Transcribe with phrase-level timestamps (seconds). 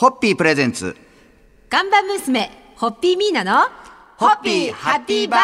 [0.00, 0.96] ホッピープレゼンツ。
[1.68, 3.68] 看板娘、ホッピーミーナの、
[4.16, 5.40] ホッピーハッピーバー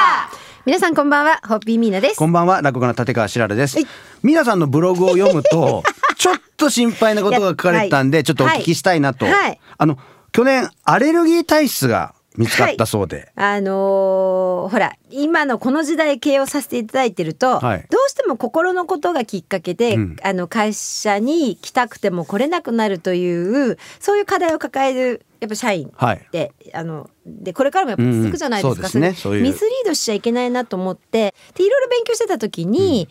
[0.64, 2.16] 皆さんこんばんは、ホッピーミーナです。
[2.16, 3.86] こんばんは、落語家の立川しららですはい。
[4.22, 5.82] 皆さんのブログを読むと、
[6.16, 9.26] ちょっと心配なことが書かれてたんで、はいちょっとお聞きしたいなと。
[9.26, 9.98] はいはいあの、
[10.32, 13.32] 去年、アレルギー体質が見つかったそうで。
[13.34, 17.86] あのーほら今のこの時代経営をさせていただいてると、はい。
[17.90, 20.16] どうしても心のことがきっかけで、うん。
[20.22, 26.16] あの会社に来たくても来れなくなるというそういう課題を抱えるやっぱ社員はい。
[26.16, 29.40] って、あのでこれからもやっぱ続くじゃないですか、うんそうですね。
[29.40, 33.08] ミスリードしちゃいけないなと思ってでいろいろ勉強してた時に、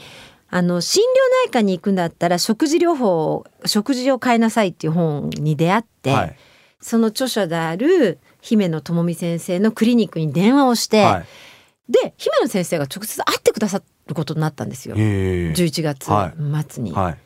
[0.50, 6.36] あの心療内科に行くんだったら食事療法食事を変えなさいっていう本に出会って、はい。
[6.82, 11.26] その著者である姫野智美先生のクリニックに電話をして、はい。
[11.92, 16.34] で姫野先生が直接会ってくださることになったんですよへえ11月は
[16.68, 16.92] 末に。
[16.92, 17.18] はい。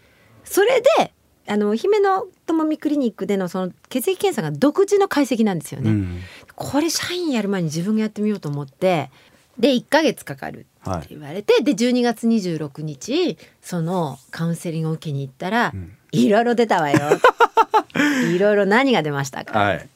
[0.46, 1.14] それで
[1.48, 5.92] あの姫野智美クリニックでのその血液検査が独自の解析なんですよね。
[5.92, 6.22] うん。
[6.56, 9.12] これ社員やる前に自分がやってみようと思って
[9.58, 16.98] で1ヶ月かかるはいって言われて、で12月26日そのカウンセリングを受けに行ったら、んいろいろ出たわよ
[18.34, 19.90] いろいろ何が出ましたか、はい。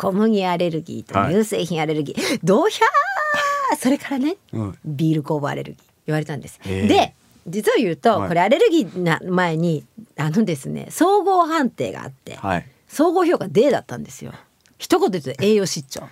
[0.00, 4.78] 小麦アレルギーと乳製品アレルギー、どうひゃーそれからねうん。
[4.82, 6.58] ビール酵母アレルギー言われたんです。
[6.64, 7.14] で
[7.46, 9.84] 実を言うと、はいこれアレルギーな前に
[10.16, 12.66] あのですね総合判定があって、はい。
[12.88, 14.32] 総合評価 D だったんですよ。
[14.78, 16.08] 一言で言うと栄養失調。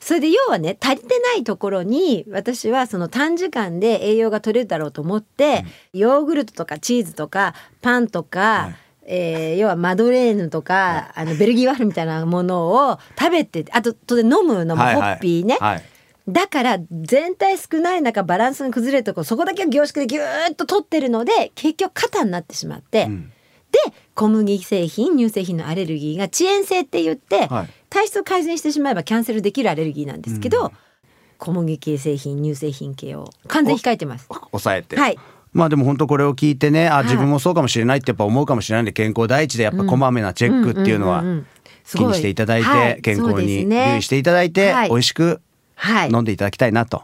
[0.00, 8.74] それで要はね足りてないところに私はその短時間で栄養が取れるだろうと思って、ヨーグルトとかチーズとかパンとか、はい
[9.08, 15.16] えー要はマドレーヌとか、あのベルギーワッフルみたいなものを食べてあと当然飲むのもホはいはい。
[15.16, 15.82] ッピーね、はい。
[16.28, 23.32] だから全体少ない中バランスが崩れるとこそこだけを凝縮でギューッと取ってるので結局肩になってしまって、うん。
[23.70, 23.78] で
[24.14, 27.68] 小麦製品乳製品のアレルギーが遅延性って言って、はい。
[27.88, 30.72] 体質を改善してしまえばキャンセルできるアレルギーなんですけど、
[31.38, 34.26] 小麦系製品乳製品系を完全に控えてます。
[34.50, 34.96] 抑えて。
[34.96, 35.18] はい
[35.56, 37.04] まあでも本当これを聞いてね、あ、い。
[37.04, 41.24] 自分もそうかもしれないってやっぱ思うかもしれないんで、健康第一でやっぱこまめなチェックっていうのは
[41.90, 43.92] 気ごにしていただいはて、健康にね。
[43.92, 45.40] 留意していただいてはい、美味しく
[45.74, 47.02] はい飲んでいただきたいなと。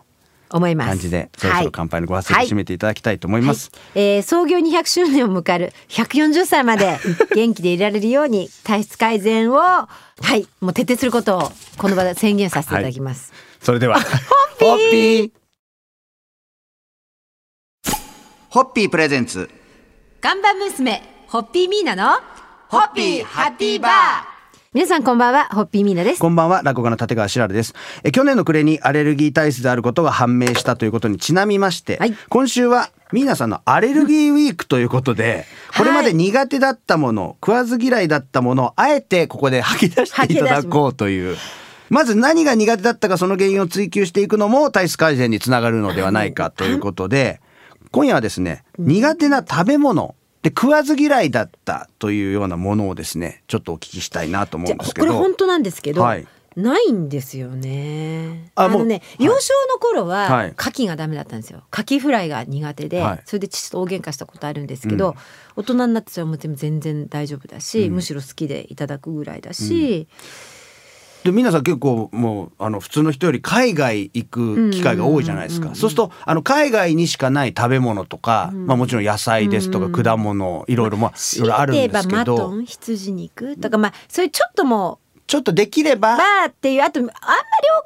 [0.54, 0.88] 思います。
[0.88, 2.46] 感じで、そろそろ乾杯のご発声はい。
[2.46, 3.70] 締めていただきたいと思います。
[3.94, 4.04] はい。
[4.04, 6.98] えー創業200周年を迎える140歳まで
[7.34, 9.88] 元気でいられるように体質改善をは
[10.36, 10.46] い。
[10.60, 13.32] もう徹底することをこの場で宣言させていただきます。
[13.60, 13.98] それでは、
[14.60, 15.41] ホッピー
[18.52, 19.48] ホッピープレゼンツ。
[20.20, 22.20] 看板娘ホッピーミーナの
[22.68, 23.92] ホッピーハッピーバー
[24.74, 26.20] 皆さんこんばんはホッピーミーナです。
[26.20, 27.72] こんばんは、落語家の立川しらるです。
[28.04, 41.38] え去年の暮れにアレルギー体質であることが判明したということにちなみまして、はい今週はミーナさんのアレルギーウィークということで、これまで苦手だったもの、食わず嫌いだったものをあえてここで吐き出していただこうという。
[41.88, 47.40] まず何が苦手だったかその原因を追求していくのも体質改善につながるのではないかということで、
[47.92, 55.06] 今夜はですね、苦手な食べ物で食わず嫌いだったというようなものをですね、ちょっとお聞きしたいなと思うんですけど。
[55.06, 56.26] これ本当なんですけど、はい。
[56.56, 58.50] ないんですよね。
[58.54, 59.24] あのね、はい。
[59.26, 60.54] 幼少の頃は、はい。
[60.58, 61.64] 牡蠣がダメだったんですよ。
[61.72, 63.22] 牡蠣フライが苦手で、はい。
[63.26, 65.14] それで父と大喧嘩したことあるんですけど、うん。
[65.56, 67.94] 大人になってそれはもう全然大丈夫だし、うん。
[67.94, 70.08] むしろ好きでいただくぐらいだし、
[71.24, 75.74] で皆さん結構もうあの普通の人より海外行く機会が多いじゃないですうんうんうんうん。
[75.74, 79.92] かそうするとあの海外にしかない食べ物とか、まあ、もちろん野菜ですとかうん。
[79.92, 82.16] 果物いろいろまあいろ強いろあるんですけど。
[82.16, 87.16] マトン羊肉とか、まあそういうちょっともちょっとできれば、うバーっていうあとあんまり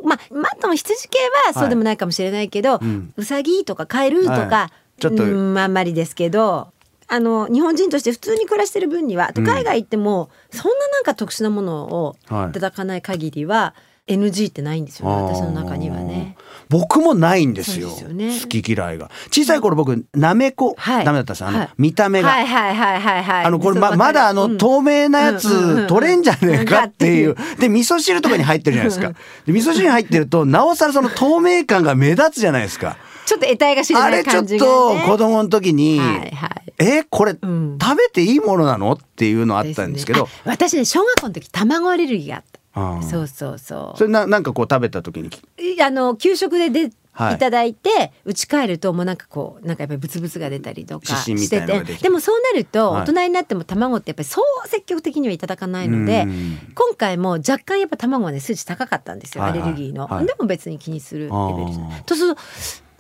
[0.01, 3.13] おまあマトン羊系はそうでもないかもしれないけど、うん。
[3.17, 5.01] うさぎとかカエルとか、はい。
[5.01, 6.73] ちょっとうんあんまりですけど
[7.09, 12.51] あの日本人として普通に暮らしてる分にはあと海外行っても、そんななんか特殊なものをはい。
[12.51, 13.75] いただかない限りは
[14.09, 15.23] NG ってないんですよね、あー。
[15.35, 16.37] 私の中にはね。
[16.69, 18.39] 僕もないんですよすよね。
[18.41, 19.11] 好き嫌いが。
[19.31, 21.05] 小さい頃僕なめこ、はい。
[21.05, 21.71] ダメだったんですあの、はい。
[21.79, 23.45] 見た目が、はいはいはいはいはい。
[23.45, 24.59] あのこれままだあのうん。
[24.59, 27.31] 透明なやつ取れんじゃねえかっていう。
[27.31, 27.59] うん。
[27.59, 29.13] で味噌汁とかに入ってるじゃないですか。
[29.45, 32.97] で味噌汁に入ってるとなおさらその透明感が目立つじゃないですか
[33.27, 34.73] ちょっと得体が知れないあれちょっ感じが、ね。
[34.73, 36.73] と子供の時に、はいはい。
[36.79, 37.79] えこれ、ん。
[37.79, 38.93] 食べていいものなの？
[38.93, 40.25] っていうのあったんですけど。
[40.25, 40.31] ね。
[40.47, 42.61] あ私ね小学校の時卵アレルギーがあった。
[42.79, 43.99] あーそうそうそう。
[43.99, 45.31] それななんかこう食べた時に？
[45.59, 47.37] いあの給食でで、はい。
[47.37, 51.95] い、ただいて家帰るともうなんかこうなんかやっぱりブツブツが出たりとかしたてて。
[51.97, 53.03] てでもそうなるとはい。
[53.05, 56.59] 大人になっても卵ってやっぱりそう積極的にはいただかないので、うん。
[56.75, 59.63] 今回も若干やっぱ卵はね数値高かったんですよ、はいはい。
[59.63, 60.27] アレルギーの、はい。
[60.27, 62.41] でも別に気にするレベルじゃなあーいとすると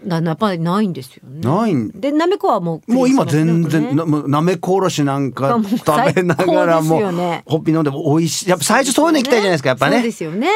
[0.04, 1.40] だやっぱりないんですよね。
[1.40, 10.48] ないんでなめこはもうもう今全ね然なもうなめこおろしなんか食べながらもねホッピー飲んでも美味しいやっぱ最初そういうの行きたいじゃないですかやっぱそうでねすよね。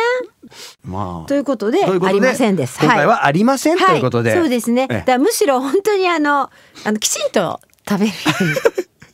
[0.85, 2.79] まあということでということありませんです。
[2.81, 4.87] 今回はありませんということで、はい、そうですね。
[4.91, 6.51] ええだむしろ本当にあの
[6.85, 8.51] あのきちんと食べるように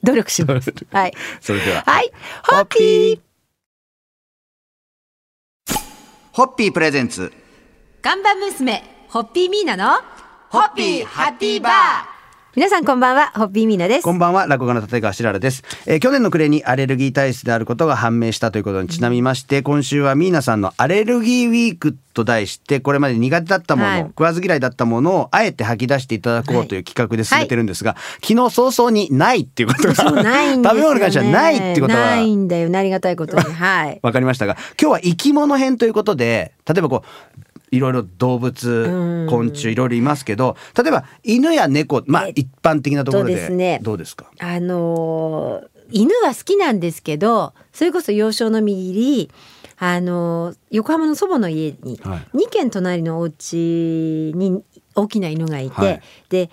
[0.03, 0.75] 努力します。
[0.91, 1.13] はい。
[1.41, 2.11] それでははい。
[2.49, 3.21] ホッピー。
[6.33, 7.33] ホッピープレゼンツ
[8.03, 10.03] 看板娘ホッピーミーナの
[10.49, 12.17] ホッピーハッピーバー
[12.57, 29.95] 皆さんこんばんはホッピーミーナですこんばんは落語家の立川しららです、えー去年の暮れにアレルギー体質であることが判明したということにちなみまして、今週はミーナさんのアレルギーウィークと題してこれまで苦手だったもの、はい食わず嫌いだったものをあえて吐き出していただこうという企画で進めてるんですが、昨日早々にないっていうことが。
[29.95, 30.23] 食べ
[30.81, 32.71] 物に関してはないっていうことはないんだよ。
[32.75, 33.43] ありがたいことに。
[33.43, 34.01] はい。
[34.03, 39.31] わかりましたが今日は生き物編ということで例えばこういろいろ動物うん。
[39.31, 43.81] 昆虫いろいろいますけど例えば犬や猫まあ一般的なところでね。
[43.83, 44.27] どうですか？
[44.39, 49.31] あのー犬は好きなんですけどそれこそ幼少の右り
[49.79, 52.37] あのー横浜の祖母の家に、はい。
[52.37, 54.63] 2軒隣のお家に
[54.97, 56.03] 大きな犬がいて、はい。
[56.29, 56.51] で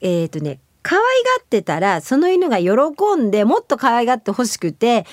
[0.00, 1.06] えっ、とね可愛が
[1.42, 2.70] ってたらその犬が喜
[3.16, 5.06] んでもっと可愛がってほしくて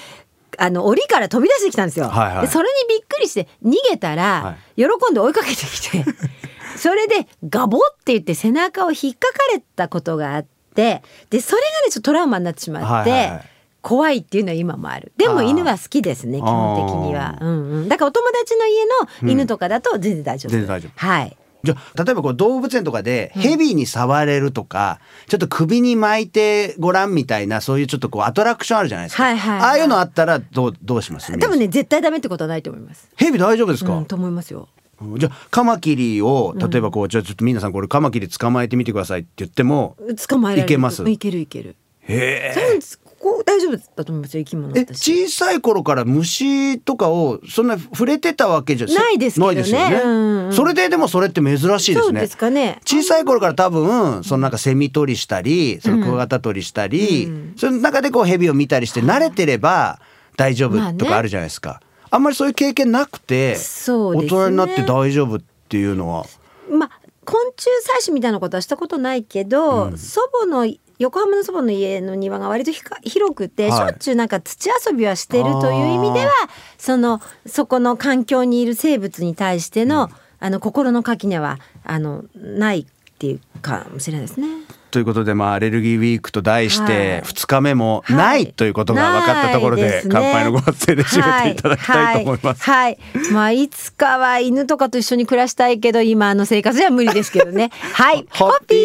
[0.57, 2.07] あの檻から飛び出してきたんですよ。
[2.07, 2.45] はいはい。
[2.45, 6.05] でそれにびっくりして逃げたら、は喜んで追いかけてきて
[6.77, 13.49] それでガボって言って背中を引っかかれたことがあってでそれがねちょっとトラウマになってしまって、はいはいはい。
[13.81, 15.11] 怖いっていうのは今もある。
[15.15, 18.85] でも犬は好きですね基本的には、うんうん、だからお友達の家
[19.27, 20.91] の犬とかだと全然大丈夫、全然大丈夫。
[20.95, 29.69] はいじゃあ例えばこう動物園とかでヘビに触れるとか、ちょっと首に巻いてごらんみたいなそういうちょっとこうアトラクションあるじゃないですか、はいはいはい。
[29.69, 31.37] ああいうのあったらどうどうします？
[31.37, 33.09] 多分ね絶対ダメってことはないと思います。
[33.17, 34.69] ヘビ大丈夫ですか、うん、と思いますよ。
[35.17, 39.97] じゃあカマキリを例えばこう、じゃあちょっと皆さんこれカマキリ捕まえてみてくださいって言っても
[40.29, 40.65] 捕まえられる。
[40.67, 41.03] いけます？
[41.09, 41.75] いけるいける。
[42.07, 42.79] へ多分
[43.25, 49.55] ここ大丈夫だと思いますよ生き物え私小さい頃から虫とかをそんな触れてたわけじゃないですけどね。
[49.55, 50.53] ないですよね、うんうん。
[50.53, 52.01] それででもそれって珍しいですね。
[52.03, 52.79] そうですかね。
[52.85, 57.53] 小さい頃から多分そのなんかセミ取りしたりそのクワガタ取りしたり、うん。
[57.57, 59.99] その中でこうヘビを見たりして慣れてれば
[60.37, 61.81] 大丈夫まあねとかあるじゃないですか、
[62.11, 63.57] あんまりそういう経験なくて、ね。
[63.57, 66.27] 大人になって大丈夫っていうのは。
[66.69, 66.89] まあ
[67.25, 67.65] 昆虫
[68.01, 70.67] 採取みたいなことはしたことないけど、祖母の
[70.99, 73.89] 横浜の祖母の家の庭が割と広くて、はい。
[73.89, 76.31] しょっちゅうなんか土遊びはしてるという意味では
[76.77, 80.09] そのそこの環境にいる生物に対しての,、
[80.39, 82.85] あの心の垣根はあのないっ
[83.17, 84.47] ていうかもしれないですね。
[84.95, 87.21] ということで、まあ、アレルギーウィークと題してはい。
[87.23, 88.15] 2日目もはい。
[88.15, 90.13] ないということが分かったところで,、ないすね。
[90.13, 92.63] 乾杯のご発声で締めていただきたいと思います。
[92.63, 93.19] はい、はい。
[93.19, 93.33] はい。
[93.33, 97.71] まあいつかは犬とかと一緒に暮らしたいけど今の生活では無理ですけどね。
[97.93, 98.84] はい、 ホッピー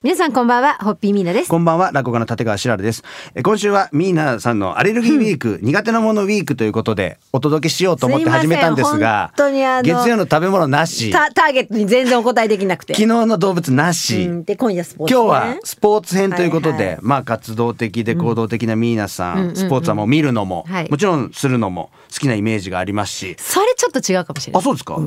[0.00, 1.50] 皆さんこんばんはホッピーミーナです。
[1.50, 3.02] こんばんは落語家の立川しららです。
[3.34, 11.10] え今週はミーナさんのアレルギーウィーク、苦手なものウィークということでお届けしようと思って始めたんですがすいません本当にあの月曜の食べ物なし。
[11.10, 12.94] 昨タターゲットに全然お答えできなくて。
[12.94, 19.56] 日の動物なし、うん、で今夜スポーツ、ね、今日はスポーツ編ということで、はいはいまあ活動的で行動的なミーナさん、うんうんうん。
[19.56, 20.88] スポーツはもう見るのも、はい。
[20.88, 24.62] もちろんするのも好きなイメージがありますし、それちょっと違うかもしれない。
[24.62, 25.00] あそうですか、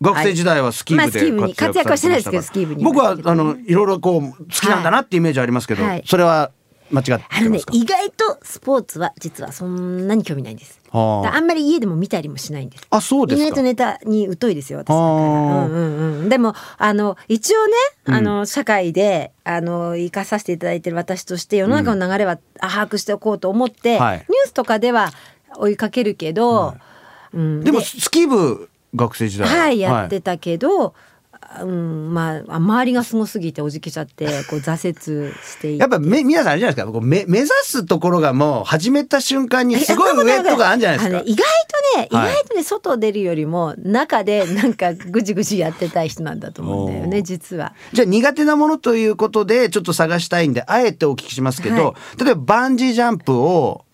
[0.00, 2.82] 学生時代はスキー部まあスキー部でに活躍はしてないですけどスキー部に。
[2.82, 6.02] 僕はあのいろいろこう好きなんだなってイメージありますけど、はい。
[6.06, 6.52] それは
[6.92, 10.80] 間違ってあのね意外とスポーツは実はそんなに興味ないんです。
[10.90, 11.36] はあ。
[11.36, 12.86] あんまり家でも見たりもしないんです。
[12.90, 13.46] あそうですか。
[13.46, 15.06] 意外とネタに疎いですよ私だから。
[15.06, 15.66] あ。
[15.66, 16.28] ーうんうんうん。
[16.28, 17.72] でもあの一応ね
[18.06, 24.16] あの、社会であの生かさせていただいてる私として世の中の流れは、あ把握しておこうと思って、はい。
[24.16, 25.12] ニュースとかでは
[25.56, 26.74] 追いかけるけど、
[27.32, 29.68] うん、でもスキー部学生時代は。
[29.68, 30.94] いやってたけど、
[31.58, 36.92] うんまあ周りがすごすぎておじけちゃってこう挫折していやっぱめ皆さんあれじゃないですか。
[36.92, 41.18] こうめ目指すところがもう始めた瞬間にすごい上とかあるんじゃないですか。
[41.18, 41.44] ね意外
[41.96, 42.32] とね、はい。
[42.32, 47.74] 意外とね外出るよりも中でなんかぐじぐじやってたい人なんだと思うんだよね実は。
[47.92, 53.84] じゃあ苦手なものということでちょっと探したいんであえてお聞きしますけど、は例えばバンジージャンプを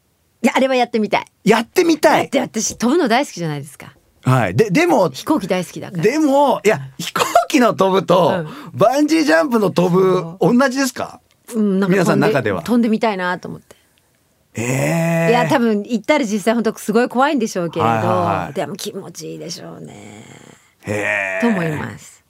[0.42, 1.24] いやあれはやってみたい。
[1.44, 2.24] やってみたい。
[2.24, 3.95] だって私飛ぶの大好きじゃないですか。
[4.26, 6.02] はいででも飛行機大好きだから。
[6.02, 11.20] でもいや飛行機の飛ぶと、バンジージャンプの飛ぶ同じですか？
[11.54, 13.76] うん、なんか皆さん中では飛んでみたいなと思って。
[14.54, 20.24] ええいや多分行ったら実際本当すごい怖いんでしょうけれど、はいはいはいでも気持ちいいでしょうね。
[20.82, 22.24] へえと思います。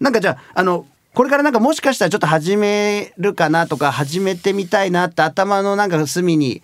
[0.00, 6.62] なんかじゃああのこれからなんかもしかしたらちょっと始めるかなとか始めてみたいなって頭のなんか隅に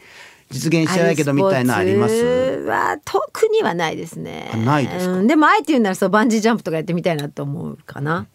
[0.53, 2.15] 実現してないけどみたいなあります？
[2.15, 4.51] は特にはないですね。
[4.53, 5.13] あないですか？
[5.15, 5.27] うん。
[5.27, 8.27] でもあえて言うならそうバンジージャンプとかやってみたいなと思うかな。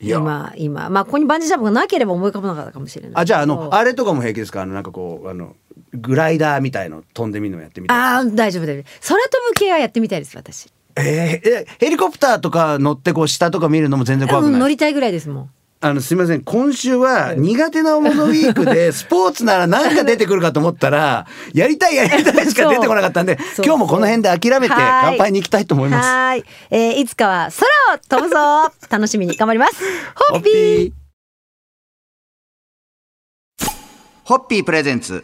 [0.00, 0.90] 今今。
[0.90, 3.12] まあここにバンジージャンプがなければ思い浮かばなかったかもしれない。
[3.14, 4.62] あじゃああのあれとかも平気ですか？
[4.62, 5.56] あのなんかこうあの
[5.92, 8.84] グライダーみたいの飛んでみるのやってみたいあー大丈夫大丈夫。
[9.08, 10.70] 空飛ぶ系はやってみたいです私。
[10.96, 15.50] えーえヘリコプターとか乗ってこう下とか見るのも全然怖くうんない、乗りたいぐらいですもん
[15.84, 16.40] あのすみません。
[16.40, 25.04] 今週は苦手なものウィークで スポーツなら何か出てくるかと思ったらやりたいやりたいしか出てこなかったんで今日もこの辺で諦めてはい。
[25.04, 26.06] 乾杯に行きたいと思います。
[26.06, 28.72] はーい、えーいつかは空を飛ぶぞ。
[28.88, 29.74] 楽しみに頑張ります。
[30.32, 30.92] ホッピー。
[34.24, 34.64] ホッピー。
[34.64, 35.22] プレゼンツ。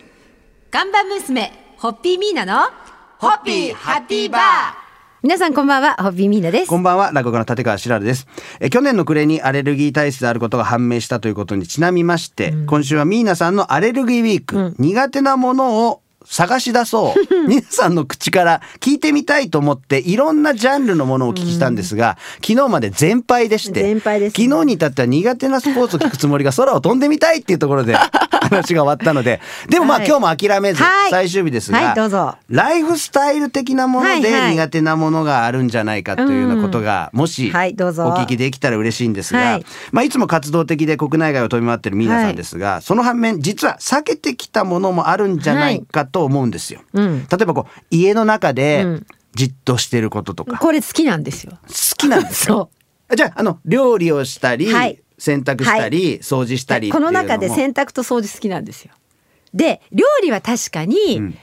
[0.70, 2.68] 看板娘ホッピーミーナの
[3.16, 4.89] ホッピーハッピーバー
[5.22, 6.66] 皆さんこんばんはホッピーミーナです。
[6.66, 8.26] こんばんは落語家の立川しらるです。
[8.58, 17.20] え去年の暮れにアレルギー体質であることが判明したということにちなみまして、今週はミーナさんのアレルギーウィーク、苦手なものを探し出そう。
[17.48, 24.44] 皆さんの口から聞いてみたいと思っていろんなジャンルのものをお聞きしたんですが、昨日まで全敗でして全敗ですね。
[24.46, 27.96] 昨日に至っては苦手なスポーツを聞くつもりが空を飛んでみたいっていうところで
[28.30, 29.40] 話が終わったので。
[29.68, 30.06] でもまあ、はい。
[30.06, 31.10] 今日も諦めずはい。
[31.10, 32.36] 最終日ですが、はいどうぞ。
[32.48, 34.52] ライフスタイル的なものではいはい。
[34.52, 39.60] 苦手なものがあるんじゃないかというようなことが、もしお聞きできたら嬉しいんですが、はい。
[39.60, 46.80] いまあ、いつも活動的で国内外を飛び回ってるミーナさんですが、その反面実は避けてきたものもあるんじゃないかと思うんですよ。
[46.92, 47.26] うん。
[47.30, 49.06] 例えばこう家の中でうん。
[49.32, 51.52] じっとしてることとか、好これ好きなんですよ。
[51.96, 52.54] きなんですか？
[53.10, 55.00] そじゃああの料理をしたり、はい。
[55.18, 58.92] 洗濯したり、掃除したりこの中で洗濯と掃除好きなんですよ。
[59.52, 61.38] で料理は確かに、うん。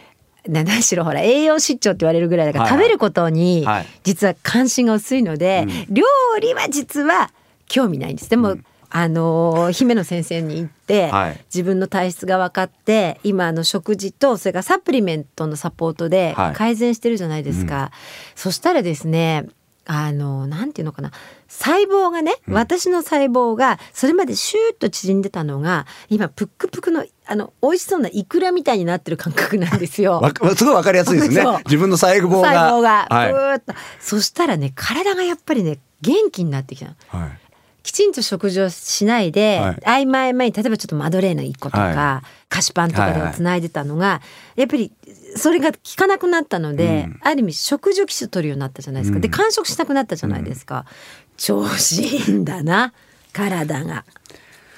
[0.48, 2.82] な何しろほら栄養失調って言われるぐらいだから、はいはい。
[2.82, 3.86] 食べることにはい。
[4.04, 6.04] 実は関心が薄いので、料
[6.42, 7.32] 理は実は
[7.68, 8.30] 興味ないんです。
[8.30, 8.58] でも、
[8.90, 11.40] あのー姫野先生に行って、はい。
[11.46, 16.54] 自分の体質が分かって今あの食事とそれからサプリメントのサポートではい。
[16.54, 17.92] 改善してるじゃないですか、
[18.36, 19.48] そしたらですね
[19.86, 21.12] あのなんていうのかな
[21.48, 30.22] 細胞がね、私の細胞がそれまでシューッと縮んでたのが今プックプクのあの美味しそうなイクラみたいになってる感覚なんですよ。
[30.56, 31.44] すごいわかりやすいですね。
[31.66, 32.50] 自分の細胞が。
[32.50, 33.62] 細胞が、はい。
[34.00, 36.96] そしたらね体がやっぱりね元気になってきたの。
[37.08, 37.40] はい
[37.88, 40.04] きちんと食事をしないで、はい。
[40.04, 44.22] 合間合間に例えばちょっとマドレーヌ1個とか、は菓子パンとかでつないでたのが、
[44.58, 44.92] やっぱり
[45.38, 47.20] それが効かなくなったので、うん。
[47.24, 50.86] ある意味食事をきち取るようになったじゃないですか、で完食したくなったじゃないですか、
[51.38, 52.94] 調子いいんだな
[53.32, 54.04] 体が。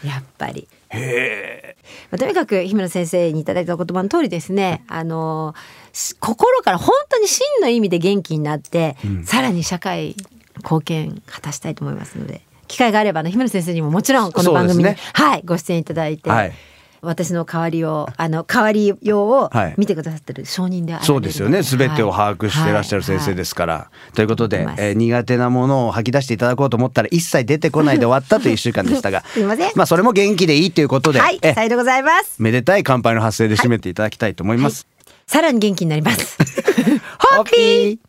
[0.06, 0.68] やっぱり。
[0.92, 5.54] まあとにかく姫野先生にいただいたお言葉の通りですねあの
[5.94, 10.16] し心から本当に真の意味で元気になって、さらに社会
[10.58, 14.98] 貢献果たしたいと思いますので機会があればあの姫野先生にももちろんこの番組に、ね。
[15.14, 16.54] はいご出演いただいて、はい。
[17.02, 19.74] 私の代わりをあの代わり用をはい。
[19.78, 21.64] 見てくださってる証人であられるそうですよね。
[21.64, 23.90] すべてを把握してらっしゃる先生ですから。
[24.14, 29.24] ということで、えー苦手なものを吐き出していただこうと思ったら一切出てこないで終わったという一週間でしたが。
[29.26, 29.72] すいません。
[29.76, 32.42] まあそれも元気でいいということで、はい、えさようでございます。
[32.42, 34.88] めでたい乾杯の発声で締めていただきたいと思います。
[35.26, 36.38] さらに元気になります。
[37.36, 38.09] ホッピー